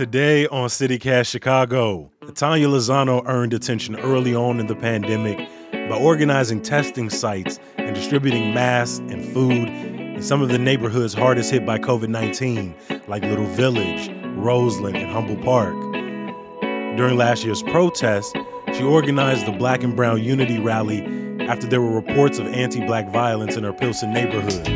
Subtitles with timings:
[0.00, 6.62] Today on CityCast Chicago, Tanya Lozano earned attention early on in the pandemic by organizing
[6.62, 11.78] testing sites and distributing masks and food in some of the neighborhoods hardest hit by
[11.78, 12.74] COVID 19,
[13.08, 15.74] like Little Village, Roseland, and Humboldt Park.
[16.96, 18.32] During last year's protests,
[18.72, 21.02] she organized the Black and Brown Unity Rally
[21.42, 24.66] after there were reports of anti black violence in her Pilsen neighborhood.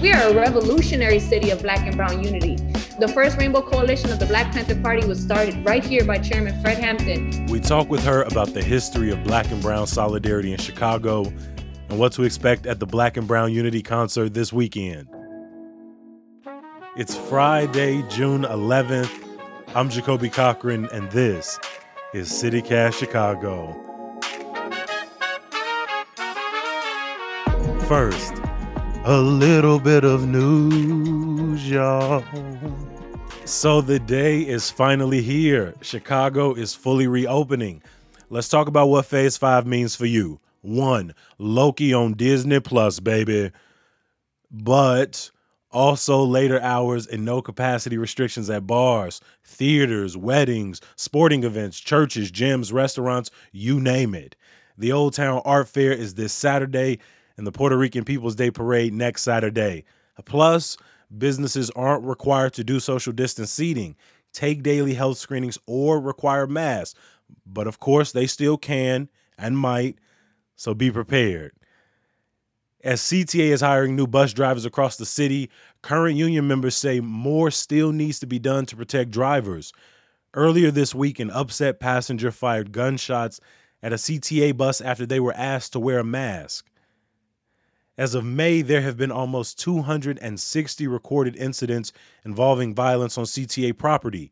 [0.00, 2.71] We are a revolutionary city of Black and Brown unity.
[2.98, 6.60] The first Rainbow Coalition of the Black Panther Party was started right here by Chairman
[6.60, 7.46] Fred Hampton.
[7.46, 11.24] We talk with her about the history of Black and Brown solidarity in Chicago
[11.88, 15.08] and what to expect at the Black and Brown Unity concert this weekend.
[16.94, 19.10] It's Friday, June 11th.
[19.74, 21.58] I'm Jacoby Cochran, and this
[22.12, 23.74] is CityCast Chicago.
[27.88, 28.34] First,
[29.04, 32.24] a little bit of news, y'all.
[33.44, 35.74] So the day is finally here.
[35.80, 37.82] Chicago is fully reopening.
[38.30, 40.38] Let's talk about what Phase 5 means for you.
[40.60, 43.50] One, Loki on Disney Plus, baby.
[44.52, 45.32] But
[45.72, 52.72] also later hours and no capacity restrictions at bars, theaters, weddings, sporting events, churches, gyms,
[52.72, 54.36] restaurants, you name it.
[54.78, 57.00] The Old Town Art Fair is this Saturday
[57.36, 59.84] and the Puerto Rican People's Day Parade next Saturday.
[60.24, 60.76] Plus,
[61.16, 63.96] businesses aren't required to do social distance seating,
[64.32, 66.98] take daily health screenings, or require masks.
[67.46, 69.98] But of course, they still can and might,
[70.56, 71.52] so be prepared.
[72.84, 75.50] As CTA is hiring new bus drivers across the city,
[75.82, 79.72] current union members say more still needs to be done to protect drivers.
[80.34, 83.38] Earlier this week, an upset passenger fired gunshots
[83.82, 86.66] at a CTA bus after they were asked to wear a mask.
[87.98, 91.92] As of May, there have been almost 260 recorded incidents
[92.24, 94.30] involving violence on CTA property.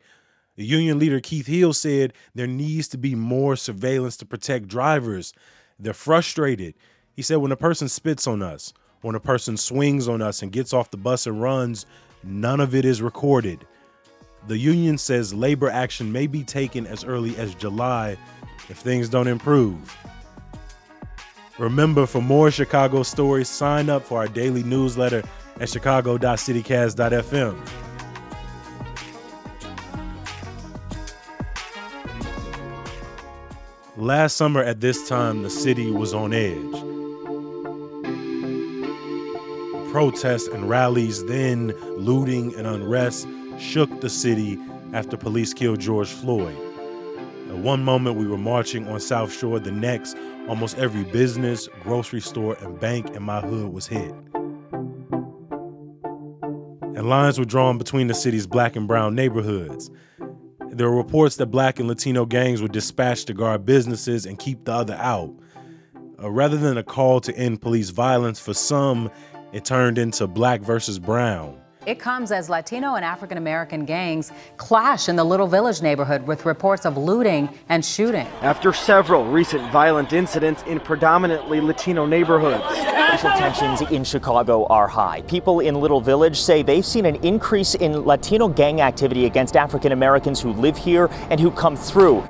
[0.57, 5.35] The union leader Keith Hill said there needs to be more surveillance to protect drivers.
[5.79, 6.75] They're frustrated.
[7.13, 10.53] He said when a person spits on us, when a person swings on us and
[10.53, 11.85] gets off the bus and runs,
[12.25, 13.67] none of it is recorded.
[14.49, 18.17] The union says labor action may be taken as early as July
[18.71, 19.97] if things don't improve.
[21.61, 25.23] Remember, for more Chicago stories, sign up for our daily newsletter
[25.61, 27.69] at chicago.citycast.fm.
[33.99, 36.57] Last summer at this time, the city was on edge.
[39.93, 43.29] Protests and rallies, then looting and unrest
[43.59, 44.59] shook the city
[44.95, 46.70] after police killed George Floyd.
[47.51, 50.17] At one moment, we were marching on South Shore, the next,
[50.47, 54.15] almost every business, grocery store, and bank in my hood was hit.
[56.95, 59.91] And lines were drawn between the city's black and brown neighborhoods.
[60.69, 64.65] There were reports that black and Latino gangs were dispatched to guard businesses and keep
[64.65, 65.35] the other out.
[66.23, 69.11] Uh, rather than a call to end police violence, for some,
[69.53, 71.61] it turned into black versus brown.
[71.87, 76.45] It comes as Latino and African American gangs clash in the Little Village neighborhood with
[76.45, 78.27] reports of looting and shooting.
[78.43, 82.63] After several recent violent incidents in predominantly Latino neighborhoods,
[83.11, 85.23] racial tensions in Chicago are high.
[85.23, 89.93] People in Little Village say they've seen an increase in Latino gang activity against African
[89.93, 92.23] Americans who live here and who come through.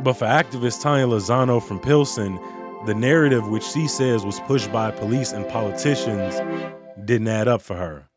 [0.00, 2.40] But for activist Tanya Lozano from Pilsen,
[2.86, 6.40] the narrative which she says was pushed by police and politicians
[7.04, 8.08] didn't add up for her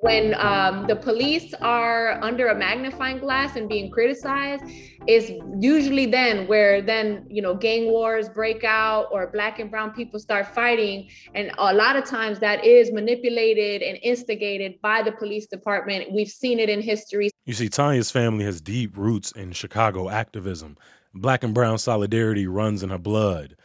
[0.00, 4.64] when um, the police are under a magnifying glass and being criticized
[5.06, 9.92] is usually then where then you know gang wars break out or black and brown
[9.92, 11.08] people start fighting.
[11.34, 16.12] And a lot of times that is manipulated and instigated by the police department.
[16.12, 17.30] We've seen it in history.
[17.44, 20.76] You see tanya's family has deep roots in chicago activism.
[21.12, 23.56] Black and brown solidarity runs in her blood.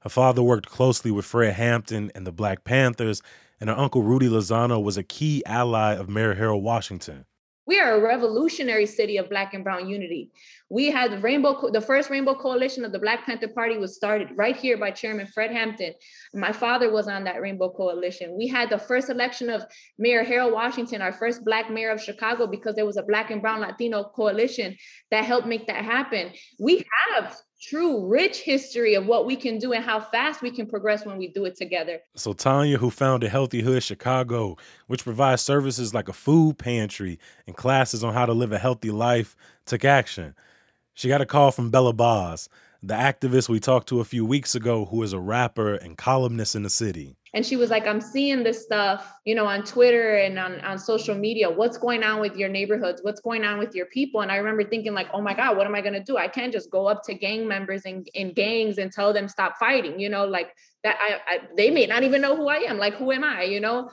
[0.00, 3.22] Her father worked closely with fred hampton and the black panthers
[3.60, 7.24] and her uncle Rudy Lozano was a key ally of Mayor Harold Washington.
[7.68, 10.30] We are a revolutionary city of Black and Brown unity.
[10.70, 14.28] We had the Rainbow, the first Rainbow Coalition of the Black Panther Party was started
[14.36, 15.92] right here by Chairman Fred Hampton.
[16.32, 18.38] My father was on that Rainbow Coalition.
[18.38, 19.66] We had the first election of
[19.98, 23.42] Mayor Harold Washington, our first Black mayor of Chicago, because there was a Black and
[23.42, 24.74] Brown Latino coalition
[25.10, 26.32] that helped make that happen.
[26.58, 30.66] We have true rich history of what we can do and how fast we can
[30.66, 32.00] progress when we do it together.
[32.14, 34.56] So Tanya, who founded Healthy Hood Chicago,
[34.86, 38.90] which provides services like a food pantry and classes on how to live a healthy
[38.90, 40.34] life, took action.
[40.94, 42.48] She got a call from Bella BAHHS,
[42.82, 46.54] the activist we talked to a few weeks ago, who is a rapper and columnist
[46.54, 47.16] in the city.
[47.34, 50.78] And she was like, I'm seeing this stuff, you know, on Twitter and on, on
[50.78, 51.50] social media.
[51.50, 53.02] What's going on with your neighborhoods?
[53.02, 54.22] What's going on with your people?
[54.22, 56.16] And I remember thinking, like, oh my God, what am I gonna do?
[56.16, 59.58] I can't just go up to gang members in, in gangs and tell them stop
[59.58, 60.54] fighting, you know, like
[60.84, 62.78] that I, I they may not even know who I am.
[62.78, 63.90] Like, who am I, you know?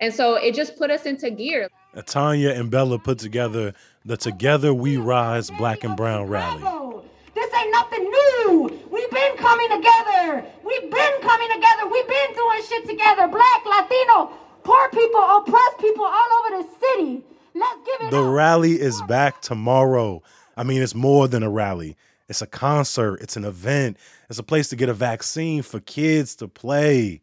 [0.00, 1.68] And so it just put us into gear.
[2.04, 3.72] Tanya and Bella put together
[4.04, 6.62] the Together We Rise Black and Brown rally.
[7.66, 8.80] Ain't nothing new.
[8.90, 10.44] We've been coming together.
[10.64, 11.88] We've been coming together.
[11.90, 13.26] We've been doing shit together.
[13.26, 14.30] Black, Latino,
[14.62, 17.24] poor people, oppressed people all over the city.
[17.54, 18.32] Let's give it The up.
[18.34, 20.22] rally is back tomorrow.
[20.56, 21.96] I mean, it's more than a rally.
[22.28, 23.96] It's a concert, it's an event,
[24.28, 27.20] it's a place to get a vaccine for kids to play.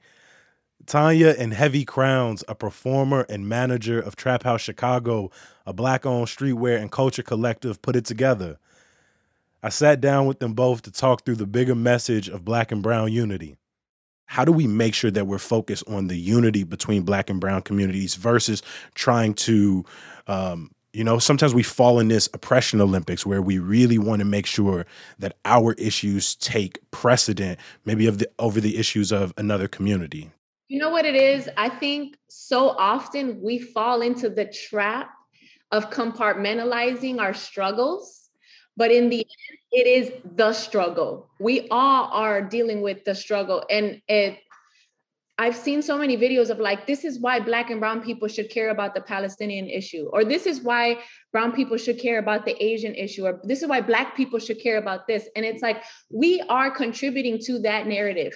[0.85, 5.29] Tanya and Heavy Crowns, a performer and manager of Trap House Chicago,
[5.65, 8.59] a black owned streetwear and culture collective, put it together.
[9.63, 12.83] I sat down with them both to talk through the bigger message of black and
[12.83, 13.55] brown unity.
[14.25, 17.61] How do we make sure that we're focused on the unity between black and brown
[17.61, 18.61] communities versus
[18.93, 19.85] trying to,
[20.27, 24.25] um, you know, sometimes we fall in this oppression Olympics where we really want to
[24.25, 24.85] make sure
[25.19, 30.29] that our issues take precedent, maybe of the, over the issues of another community.
[30.67, 31.49] You know what it is?
[31.55, 35.11] I think so often we fall into the trap
[35.71, 38.22] of compartmentalizing our struggles,
[38.77, 41.29] but in the end, it is the struggle.
[41.39, 43.63] We all are dealing with the struggle.
[43.69, 44.39] And it
[45.39, 48.51] I've seen so many videos of like, this is why Black and Brown people should
[48.51, 50.99] care about the Palestinian issue, or this is why
[51.31, 54.61] Brown people should care about the Asian issue, or this is why Black people should
[54.61, 55.27] care about this.
[55.35, 55.81] And it's like,
[56.11, 58.35] we are contributing to that narrative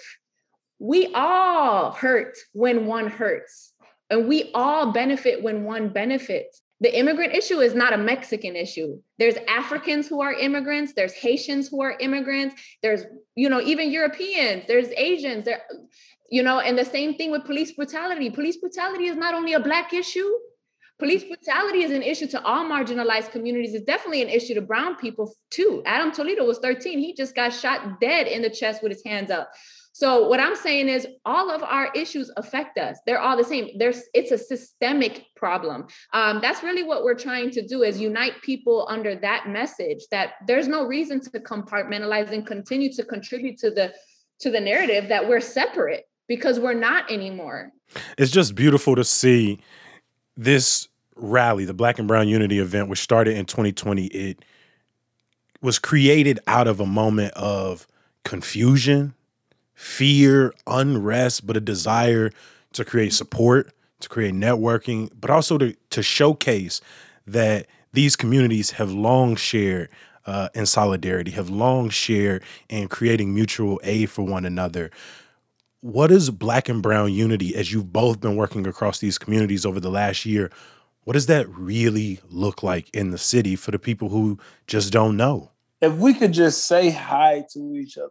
[0.79, 3.73] we all hurt when one hurts,
[4.09, 6.61] and we all benefit when one benefits.
[6.79, 9.01] The immigrant issue is not a Mexican issue.
[9.17, 13.03] There's Africans who are immigrants, there's Haitians who are immigrants, there's,
[13.35, 15.63] you know, even Europeans, there's Asians, there,
[16.29, 18.29] you know, and the same thing with police brutality.
[18.29, 20.29] Police brutality is not only a black issue,
[20.99, 23.73] police brutality is an issue to all marginalized communities.
[23.73, 25.81] It's definitely an issue to brown people too.
[25.85, 26.99] Adam Toledo was 13.
[26.99, 29.51] He just got shot dead in the chest with his hands up.
[29.97, 32.99] So what I'm saying is all of our issues affect us.
[33.07, 33.79] They're all the same.
[33.79, 35.87] There's it's a systemic problem.
[36.13, 40.33] Um, that's really what we're trying to do is unite people under that message that
[40.45, 43.91] there's no reason to compartmentalize and continue to contribute to the
[44.41, 47.71] to the narrative that we're separate because we're not anymore.
[48.19, 49.57] It's just beautiful to see
[50.35, 54.05] this rally, the Black and Brown Unity event, which started in 2020.
[54.05, 54.45] It
[55.59, 57.87] was created out of a moment of
[58.23, 59.15] confusion
[59.77, 62.31] fear, unrest, but a desire
[62.73, 66.81] to create support, to create networking, but also to, to showcase
[67.27, 69.89] that these communities have long shared
[70.25, 74.89] uh, in solidarity, have long shared in creating mutual aid for one another.
[75.81, 79.79] What is Black and Brown unity as you've both been working across these communities over
[79.79, 80.49] the last year?
[81.03, 85.15] What does that really look like in the city for the people who just don't
[85.15, 85.51] know?
[85.81, 88.09] If we could just say hi to each other,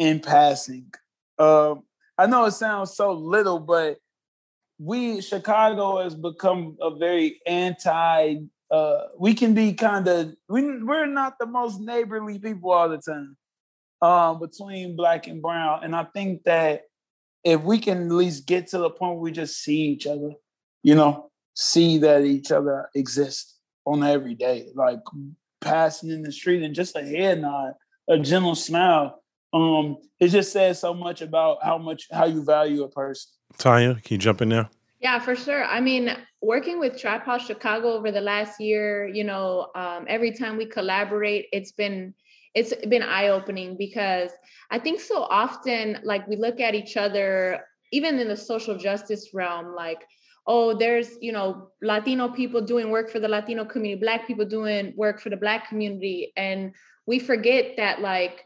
[0.00, 0.92] in passing.
[1.38, 1.82] Um,
[2.18, 3.98] I know it sounds so little, but
[4.78, 8.38] we Chicago has become a very anti.
[8.70, 12.98] Uh, we can be kind of we we're not the most neighborly people all the
[12.98, 13.36] time
[14.00, 16.82] um, between black and brown, and I think that
[17.44, 20.32] if we can at least get to the point where we just see each other,
[20.82, 25.00] you know, see that each other exists on every day, like
[25.60, 27.74] passing in the street and just a head nod,
[28.08, 29.19] a gentle smile
[29.52, 33.30] um, it just says so much about how much how you value a person.
[33.58, 34.68] Tanya, can you jump in there?
[35.00, 35.64] Yeah, for sure.
[35.64, 40.32] I mean, working with Trap House Chicago over the last year, you know, um, every
[40.32, 42.14] time we collaborate, it's been
[42.54, 44.30] it's been eye opening because
[44.70, 49.30] I think so often, like we look at each other, even in the social justice
[49.32, 50.04] realm, like
[50.46, 54.92] oh, there's you know Latino people doing work for the Latino community, Black people doing
[54.96, 56.72] work for the Black community, and
[57.06, 58.44] we forget that like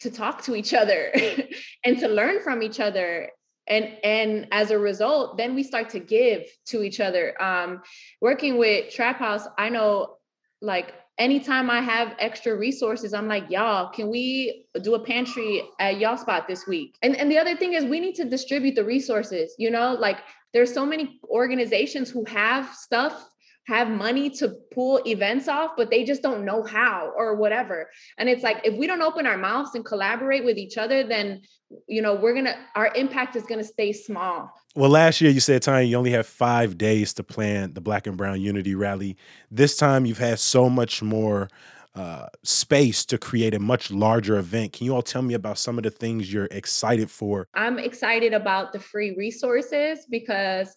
[0.00, 1.12] to talk to each other
[1.84, 3.30] and to learn from each other.
[3.68, 7.40] And and as a result then we start to give to each other.
[7.42, 7.82] Um
[8.20, 10.16] working with trap house i know
[10.60, 15.98] like anytime i have extra resources i'm like y'all can we do a pantry at
[15.98, 16.96] y'all spot this week?
[17.02, 19.94] And and the other thing is we need to distribute the resources you know?
[19.94, 20.18] Like
[20.52, 23.28] there's so many organizations who have stuff
[23.66, 27.90] have money to pull events off, but they just don't know how or whatever.
[28.16, 31.42] And it's like, if we don't open our mouths and collaborate with each other, then,
[31.88, 34.52] you know, we're going to, our impact is going to stay small.
[34.76, 38.06] Well, last year you said, Tanya, you only have five days to plan the Black
[38.06, 39.16] and Brown Unity Rally.
[39.50, 41.48] This time you've had so much more
[41.96, 44.74] uh, space to create a much larger event.
[44.74, 47.48] Can you all tell me about some of the things you're excited for?
[47.54, 50.76] I'm excited about the free resources because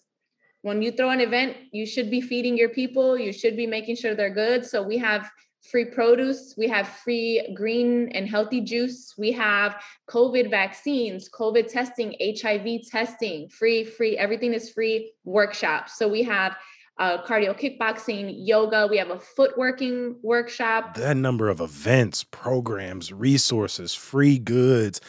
[0.62, 3.96] when you throw an event, you should be feeding your people, you should be making
[3.96, 4.64] sure they're good.
[4.64, 5.30] So we have
[5.70, 9.76] free produce, we have free green and healthy juice, we have
[10.08, 15.98] COVID vaccines, COVID testing, HIV testing, free, free, everything is free workshops.
[15.98, 16.56] So we have
[16.98, 18.86] uh, cardio kickboxing, yoga.
[18.86, 20.94] We have a footworking workshop.
[20.96, 25.00] That number of events, programs, resources, free goods.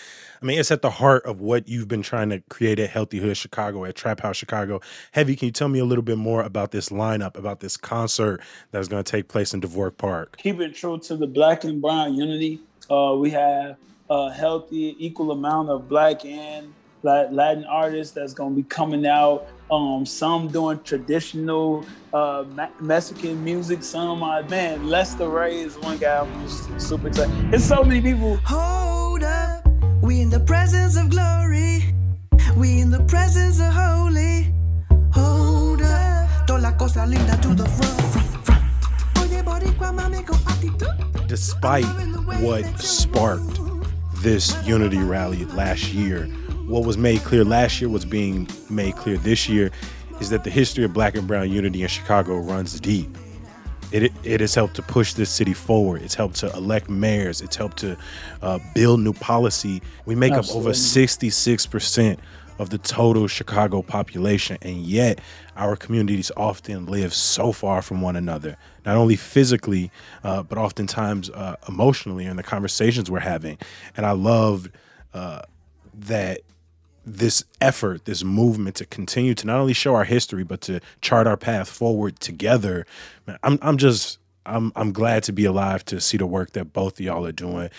[0.42, 3.20] I mean, it's at the heart of what you've been trying to create at Healthy
[3.20, 4.80] Hood Chicago, at Trap House Chicago.
[5.12, 8.42] Heavy, can you tell me a little bit more about this lineup, about this concert
[8.72, 10.38] that's going to take place in Dvorak Park?
[10.38, 12.62] Keep it true to the black and brown unity.
[12.90, 13.78] Uh, we have
[14.10, 19.48] a healthy, equal amount of black and Latin artists that's going to be coming out.
[19.70, 22.44] Um, some doing traditional uh,
[22.80, 23.84] Mexican music.
[23.84, 27.52] Some, uh, man, Lester Ray is one guy I'm just super excited.
[27.52, 28.38] There's so many people.
[28.46, 29.68] Hold up,
[30.02, 31.94] we in the presence of glory.
[32.58, 34.54] We in the presence of holy.
[35.14, 38.12] Hold up, toda la cosa linda to the front.
[41.28, 41.86] Despite
[42.42, 43.58] what sparked
[44.16, 46.28] this unity rally last year,
[46.72, 49.72] what was made clear last year, what's being made clear this year,
[50.22, 53.10] is that the history of black and brown unity in Chicago runs deep.
[53.92, 56.02] It, it has helped to push this city forward.
[56.02, 57.42] It's helped to elect mayors.
[57.42, 57.98] It's helped to
[58.42, 59.82] uh, build new policy.
[60.06, 60.62] We make Absolutely.
[60.62, 62.18] up over 66%
[62.58, 65.20] of the total Chicago population, and yet
[65.58, 69.92] our communities often live so far from one another, not only physically,
[70.24, 73.58] uh, but oftentimes uh, emotionally in the conversations we're having.
[73.98, 74.72] And I loved
[75.14, 75.42] uh,
[75.94, 76.42] that
[77.06, 81.28] this effort, this movement to continue to not only show our history but to chart
[81.28, 82.86] our path forward together.
[83.26, 86.74] Man, I'm I'm just I'm I'm glad to be alive to see the work that
[86.74, 87.70] both of y'all are doing.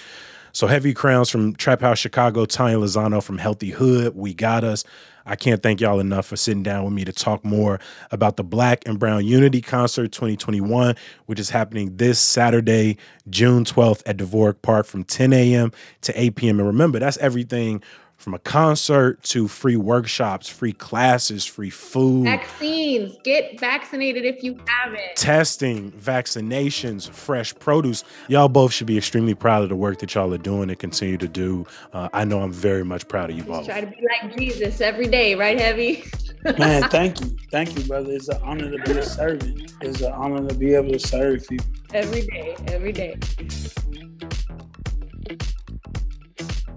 [0.54, 4.84] So heavy crowns from Trap House Chicago, Tanya Lozano from Healthy Hood, we got us.
[5.24, 8.44] I can't thank y'all enough for sitting down with me to talk more about the
[8.44, 12.98] Black and Brown Unity Concert 2021, which is happening this Saturday,
[13.30, 15.72] June 12th at Dvorak Park from 10 a.m.
[16.02, 16.58] to 8 p.m.
[16.58, 17.82] And remember, that's everything
[18.22, 22.24] from a concert to free workshops, free classes, free food.
[22.24, 23.16] Vaccines.
[23.24, 25.16] Get vaccinated if you haven't.
[25.16, 28.04] Testing, vaccinations, fresh produce.
[28.28, 31.18] Y'all both should be extremely proud of the work that y'all are doing and continue
[31.18, 31.66] to do.
[31.92, 33.66] Uh, I know I'm very much proud of you both.
[33.66, 36.04] Try to be like Jesus every day, right, Heavy?
[36.58, 37.36] Man, thank you.
[37.50, 38.12] Thank you, brother.
[38.12, 39.74] It's an honor to be a servant.
[39.80, 41.66] It's an honor to be able to serve people.
[41.92, 43.18] Every day, every day.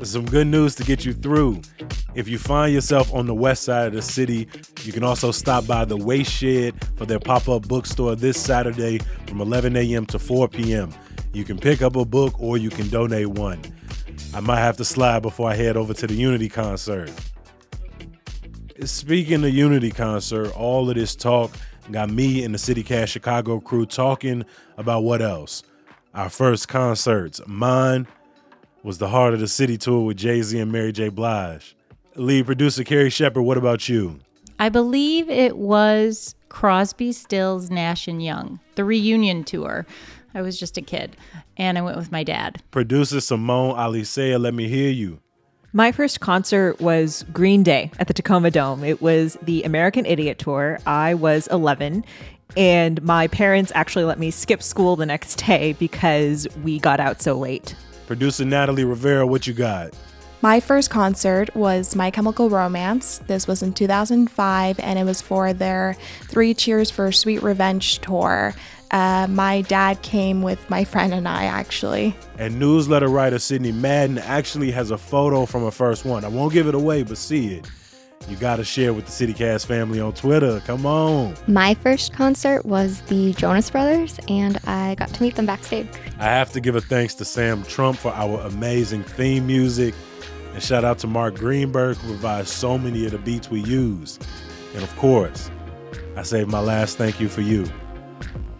[0.10, 1.62] Some good news to get you through.
[2.14, 4.48] If you find yourself on the west side of the city,
[4.84, 9.00] you can also stop by the Waste Shed for their pop up bookstore this Saturday
[9.28, 10.06] from 11 a.m.
[10.08, 10.94] to 4 p.m.
[11.34, 13.62] You can pick up a book or you can donate one.
[14.34, 17.12] I might have to slide before I head over to the Unity concert.
[18.84, 21.52] Speaking of Unity concert, all of this talk
[21.92, 24.46] got me and the CityCast Chicago crew talking
[24.78, 25.64] about what else?
[26.14, 28.08] Our first concerts, mine
[28.86, 31.10] was the Heart of the City tour with Jay Z and Mary J.
[31.10, 31.76] Blige.
[32.16, 34.20] Lead producer Carrie Shepard, what about you?
[34.60, 39.88] I believe it was Crosby, Stills, Nash and Young, the reunion tour.
[40.36, 41.18] I was just a kid,
[41.58, 42.62] and I went with my dad.
[42.70, 45.20] Producer Simone Alicea, let me hear you.
[45.74, 48.84] My first concert was Green Day at the Tacoma Dome.
[48.84, 50.78] It was the American Idiot Tour.
[50.86, 52.06] I was 11,
[52.56, 57.20] and my parents actually let me skip school the next day because we got out
[57.20, 57.74] so late.
[58.08, 59.94] Producer Natalie Rivera, what you got?
[60.42, 63.20] My first concert was My Chemical Romance.
[63.26, 68.54] This was in 2005, and it was for their Three Cheers for Sweet Revenge tour.
[68.92, 72.16] Uh, my dad came with my friend and I, actually.
[72.38, 76.24] And newsletter writer Sydney Madden actually has a photo from her first one.
[76.24, 77.68] I won't give it away, but see it
[78.30, 80.62] you got to share with the CityCast family on Twitter.
[80.66, 81.36] Come on.
[81.48, 85.88] My first concert was the Jonas Brothers, and I got to meet them backstage.
[86.20, 89.94] I have to give a thanks to Sam Trump for our amazing theme music.
[90.54, 94.20] And shout out to Mark Greenberg, who provides so many of the beats we use.
[94.74, 95.52] And of course,
[96.16, 97.66] I save my last thank you for you.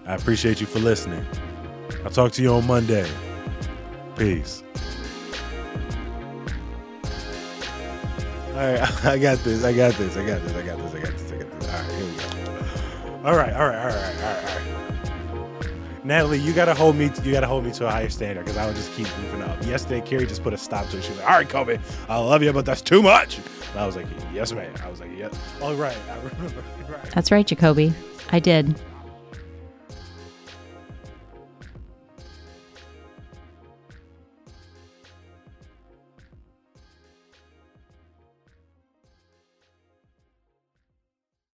[0.06, 1.26] I appreciate you for listening.
[2.04, 3.10] I'll talk to you on Monday.
[4.18, 4.65] Peace.
[8.56, 9.64] Right, I got this.
[9.64, 10.16] I got this.
[10.18, 10.54] I got this.
[10.54, 10.94] I got this.
[10.94, 11.32] I got this.
[11.32, 11.70] I got this.
[11.70, 13.28] All right, here we go.
[13.30, 16.06] All right, all right, all right, all right, all right.
[16.06, 17.10] Natalie, you gotta hold me.
[17.24, 19.66] You gotta hold me to a higher standard because I would just keep moving up.
[19.66, 21.04] Yesterday, Carrie just put a stop to it.
[21.04, 23.40] She was like, "All right, Kobe, I love you, but that's too much."
[23.72, 25.34] And I was like, "Yes, man." I was like, "Yep."
[25.64, 26.64] All right, I remember.
[26.88, 27.02] Right.
[27.16, 27.96] That's right, Jacoby.
[28.32, 28.80] I did.